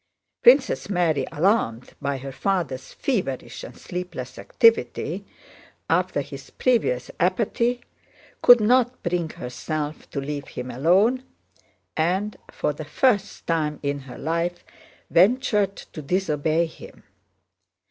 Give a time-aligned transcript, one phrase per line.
[0.41, 5.27] Princess Mary, alarmed by her father's feverish and sleepless activity
[5.91, 7.81] after his previous apathy,
[8.41, 11.23] could not bring herself to leave him alone
[11.95, 14.63] and for the first time in her life
[15.11, 17.03] ventured to disobey him.